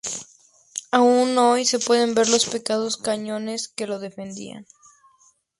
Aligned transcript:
Aún 0.89 1.37
hoy 1.37 1.63
se 1.63 1.77
pueden 1.77 2.15
ver 2.15 2.27
los 2.27 2.47
pesados 2.47 2.97
cañones 2.97 3.67
que 3.67 3.85
lo 3.85 3.99
defendían. 3.99 4.65